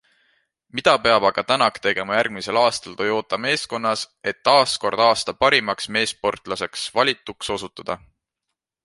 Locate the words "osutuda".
7.59-7.99